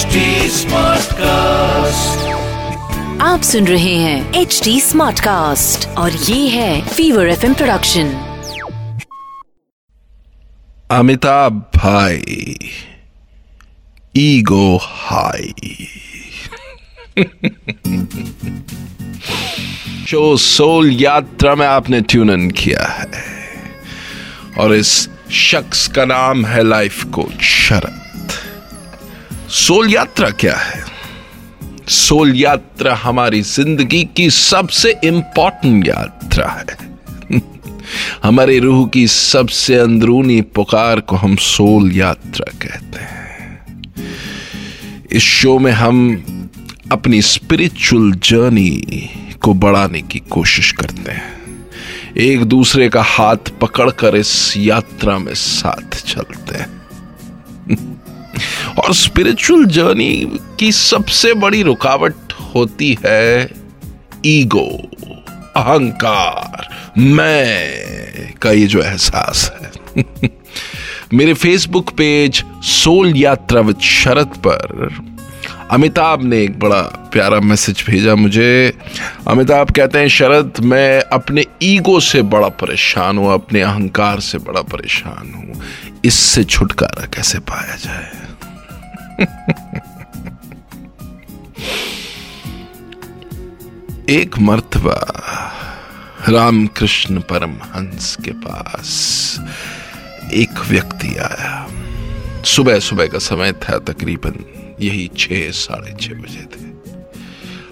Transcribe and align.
HD 0.00 0.20
Smartcast. 0.48 2.20
आप 3.22 3.42
सुन 3.42 3.66
रहे 3.66 3.94
हैं 3.94 4.34
एच 4.34 4.60
डी 4.64 4.80
स्मार्ट 4.80 5.20
कास्ट 5.20 5.88
और 5.88 6.12
ये 6.12 6.48
है 6.48 6.88
फीवर 6.88 7.28
एफ़ 7.28 7.46
प्रोडक्शन 7.46 8.12
अमिताभ 10.90 11.52
भाई 11.76 12.56
ईगो 14.16 14.78
हाई। 14.82 15.54
शो 20.06 20.36
सोल 20.36 20.90
यात्रा 20.90 21.54
में 21.54 21.66
आपने 21.66 22.00
ट्यून 22.00 22.30
इन 22.30 22.50
किया 22.50 22.86
है 22.86 23.24
और 24.58 24.74
इस 24.74 25.08
शख्स 25.30 25.88
का 25.88 26.04
नाम 26.04 26.46
है 26.46 26.62
लाइफ 26.62 27.04
कोच 27.04 27.42
शरद। 27.42 28.09
सोल 29.52 29.92
यात्रा 29.92 30.30
क्या 30.30 30.56
है? 30.56 30.84
सोल 31.88 32.36
यात्रा 32.36 32.94
हमारी 32.94 33.42
ज़िंदगी 33.42 34.08
की 34.16 34.30
सबसे 34.30 34.96
इंपॉर्टेंट 35.04 35.88
यात्रा 35.88 36.48
है। 36.48 36.98
हमारी 38.22 38.58
रूह 38.58 38.88
की 38.88 39.06
सबसे 39.06 39.74
अंदरूनी 39.74 40.40
पुकार 40.40 41.00
को 41.00 41.16
हम 41.16 41.36
सोल 41.36 41.92
यात्रा 41.92 42.58
कहते 42.62 42.98
हैं। 42.98 43.66
इस 45.12 45.22
शो 45.22 45.58
में 45.58 45.72
हम 45.72 46.24
अपनी 46.92 47.22
स्पिरिचुअल 47.22 48.12
जर्नी 48.12 49.10
को 49.42 49.54
बढ़ाने 49.54 50.02
की 50.02 50.18
कोशिश 50.18 50.72
करते 50.72 51.12
हैं। 51.12 51.40
एक 52.16 52.44
दूसरे 52.44 52.88
का 52.88 53.02
हाथ 53.02 53.52
पकड़कर 53.60 54.16
इस 54.16 54.54
यात्रा 54.56 55.18
में 55.18 55.34
साथ 55.34 56.06
चलते 56.06 56.58
हैं। 56.58 56.79
और 58.90 58.94
स्पिरिचुअल 58.96 59.64
जर्नी 59.64 60.38
की 60.58 60.72
सबसे 60.72 61.34
बड़ी 61.34 61.62
रुकावट 61.62 62.14
होती 62.54 62.98
है 63.06 63.50
ईगो, 64.26 64.88
अहंकार, 65.56 66.68
मैं 66.98 68.34
का 68.42 68.50
ये 68.50 68.66
जो 68.66 68.82
एहसास 68.82 69.52
है। 69.54 70.02
मेरे 71.14 71.34
फेसबुक 71.34 71.90
पेज 71.90 72.44
सोल 72.62 73.16
यात्रा 73.16 73.60
विद 73.60 73.80
शरद 73.80 74.26
पर 74.26 74.98
अमिताभ 75.70 76.22
ने 76.22 76.42
एक 76.42 76.58
बड़ा 76.58 76.82
प्यारा 77.12 77.40
मैसेज 77.40 77.84
भेजा 77.86 78.14
मुझे। 78.14 78.78
अमिताभ 79.28 79.70
कहते 79.70 79.98
हैं 79.98 80.08
शरद 80.08 80.52
मैं 80.62 81.02
अपने 81.02 81.44
ईगो 81.62 82.00
से 82.00 82.22
बड़ा 82.22 82.48
परेशान 82.48 83.18
हूँ, 83.18 83.34
अपने 83.34 83.60
अहंकार 83.60 84.20
से 84.20 84.38
बड़ा 84.38 84.62
परेशान 84.62 85.32
हूँ। 85.34 85.62
इससे 86.04 86.44
छुटकारा 86.44 87.06
कैसे 87.06 87.38
पाया 87.38 87.76
जाए? 87.76 88.30
एक 94.10 94.30
मर्तबा, 94.38 95.22
रामकृष्ण 96.28 97.20
परमहंस 97.20 98.16
के 98.24 98.30
पास 98.30 99.40
एक 100.32 100.58
व्यक्ति 100.68 101.16
आया। 101.16 101.68
सुबह 102.44 102.78
सुबह 102.78 103.06
का 103.06 103.18
समय 103.18 103.52
था, 103.52 103.78
तकरीबन 103.78 104.44
यही 104.80 105.10
छह, 105.18 105.50
साढ़े 105.50 105.96
छह 106.00 106.14
बजे 106.14 106.42
थे। 106.42 106.70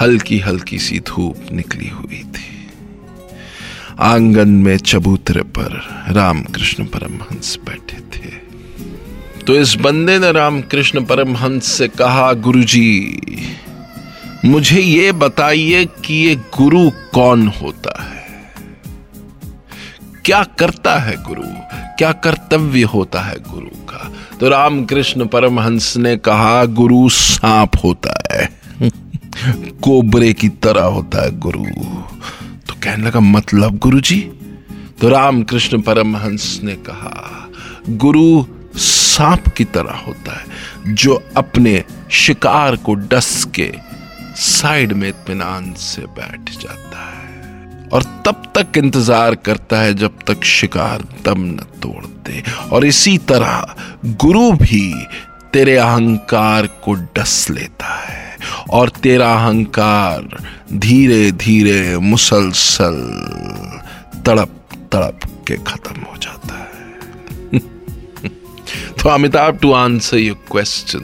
हल्की 0.00 0.38
हल्की 0.38 0.78
सी 0.78 1.00
धूप 1.00 1.52
निकली 1.52 1.88
हुई 1.88 2.24
थी। 2.24 2.70
आँगन 4.00 4.48
में 4.48 4.76
चबूतरे 4.76 5.42
पर 5.42 5.72
रामकृष्ण 6.10 6.84
परमहंस 6.84 7.58
बैठे 7.64 7.96
थे। 7.96 8.39
तो 9.50 9.56
इस 9.56 9.74
बंदे 9.74 10.18
ने 10.18 10.32
रामकृष्ण 10.32 11.04
परमहंस 11.04 11.64
से 11.64 11.88
कहा, 11.88 12.32
गुरुजी, 12.32 13.16
मुझे 14.44 14.80
ये 14.80 15.12
बताइए 15.12 15.84
कि 15.84 16.14
ये 16.14 16.34
गुरु 16.36 16.90
कौन 16.90 17.46
होता 17.48 18.02
है? 18.02 18.24
क्या 20.24 20.42
करता 20.58 20.94
है 20.98 21.16
गुरु? 21.22 21.42
क्या 21.98 22.12
कर्तव्य 22.12 22.82
होता 22.82 23.20
है 23.20 23.34
गुरु 23.50 23.84
का? 23.86 24.12
तो 24.40 24.48
रामकृष्ण 24.48 25.26
परमहंस 25.26 25.96
ने 25.96 26.16
कहा, 26.16 26.64
गुरु 26.64 27.08
सांप 27.08 27.70
होता 27.84 28.14
है, 28.32 28.48
कोबरे 29.82 30.32
की 30.32 30.48
तरह 30.48 30.84
होता 30.84 31.24
है 31.24 31.38
गुरु। 31.38 31.64
तो 32.68 32.74
कहने 32.84 33.04
लगा 33.04 33.20
मतलब 33.20 33.78
गुरु 33.78 34.00
जी 34.00 34.20
तो 35.00 35.08
रामकृष्ण 35.08 35.80
परमहंस 35.80 36.60
ने 36.64 36.74
कहा, 36.74 37.48
गुरु 37.88 38.44
सांप 39.20 39.48
की 39.48 39.64
तरह 39.64 39.96
होता 40.06 40.32
है, 40.32 40.44
जो 40.94 41.14
अपने 41.36 41.84
शिकार 42.10 42.76
को 42.76 42.94
डस 42.94 43.44
के 43.54 43.70
साइड 44.36 44.92
में 44.92 45.08
इत्मीनान 45.08 45.72
से 45.78 46.02
बैठ 46.18 46.50
जाता 46.50 47.04
है 47.06 47.88
और 47.88 48.02
तब 48.26 48.42
तक 48.56 48.78
इंतज़ार 48.78 49.34
करता 49.34 49.80
है 49.80 49.94
जब 49.94 50.12
तक 50.26 50.44
शिकार 50.44 51.02
दम 51.24 51.44
न 51.44 51.66
तोड़ 51.82 52.04
दे 52.26 52.42
और 52.72 52.84
इसी 52.86 53.16
तरह 53.18 53.74
गुरु 54.06 54.50
भी 54.52 55.06
तेरे 55.52 55.76
अहंकार 55.76 56.66
को 56.84 56.94
डस 57.16 57.46
लेता 57.50 57.94
है 57.98 58.36
और 58.70 58.88
तेरा 59.02 59.32
अहंकार 59.34 60.42
धीरे 60.72 61.30
धीरे 61.32 61.98
मुसलसल 61.98 62.98
तड़प 64.26 64.56
तड़प 64.92 65.20
के 65.48 65.56
खत्म 65.56 66.00
हो 66.00 66.16
जाता 66.16 66.49
है। 66.49 66.49
तो 69.02 69.08
Amitabh 69.08 69.58
to 69.58 69.72
answer 69.72 70.16
your 70.16 70.36
question 70.52 70.98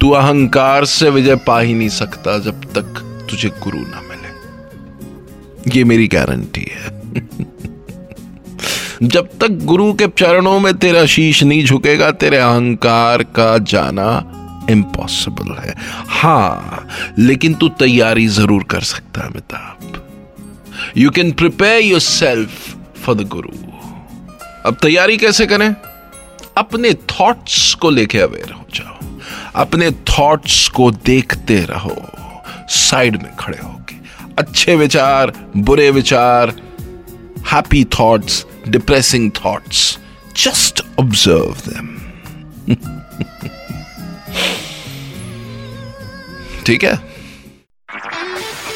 तू 0.00 0.10
अहंकार 0.10 0.84
से 0.84 1.10
विजय 1.10 1.36
पा 1.36 1.60
ही 1.60 1.74
नहीं 1.74 1.88
सकता 1.88 2.38
जब 2.38 2.60
तक 2.60 3.26
तुझे 3.30 3.48
गुरु 3.48 3.78
ना 3.78 4.00
मिले। 4.00 5.78
ये 5.78 5.84
मेरी 5.84 6.08
गारंटी 6.08 6.66
है। 6.72 7.14
जब 9.08 9.28
तक 9.28 9.48
गुरु 9.48 9.92
के 9.92 10.06
चरणों 10.06 10.60
में 10.60 10.78
तेरा 10.78 11.06
शीश 11.06 11.42
नहीं 11.42 11.64
झुकेगा, 11.64 12.10
तेरे 12.10 12.36
अहंकार 12.36 13.22
का 13.22 13.58
जाना 13.58 14.30
इम्पॉसिबल 14.70 15.54
है। 15.54 15.74
हाँ, 16.08 16.88
लेकिन 17.18 17.54
तू 17.54 17.68
तैयारी 17.68 18.26
ज़रूर 18.26 18.64
कर 18.64 18.80
सकता 18.80 19.20
है 19.20 19.26
Amitabh. 19.26 20.02
You 20.96 21.10
can 21.10 21.32
prepare 21.32 21.82
yourself 22.00 22.76
for 23.04 23.14
the 23.14 23.28
guru 23.28 23.48
अब 24.66 24.76
तैयारी 24.82 25.16
कैसे 25.16 25.46
करें? 25.46 25.93
अपने 26.58 26.94
थॉट्स 26.94 27.74
को 27.74 27.90
लेके 27.90 28.18
अवेयर 28.18 28.52
हो 28.52 28.64
जाओ। 28.74 28.98
अपने 29.54 29.90
थॉट्स 29.90 30.68
को 30.68 30.90
देखते 30.90 31.60
रहो। 31.60 31.96
साइड 32.68 33.22
में 33.22 33.36
खड़े 33.36 33.58
होके। 33.58 33.94
अच्छे 34.38 34.76
विचार, 34.76 35.32
बुरे 35.56 35.90
विचार 35.90 36.52
happy 37.52 37.84
thoughts 37.84 38.46
depressing 38.68 39.30
thoughts 39.44 39.98
just 40.36 40.82
observe 41.00 41.56
them 41.68 41.88
ठीक 46.66 46.84
है? 46.84 47.13